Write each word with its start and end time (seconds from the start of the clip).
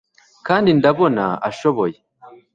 kandi 0.47 0.69
ndabona 0.77 1.23
ashoboye 1.49 1.97